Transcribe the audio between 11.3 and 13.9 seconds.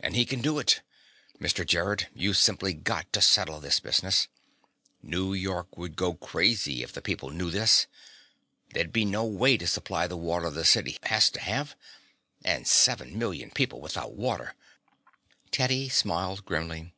to have. And seven million people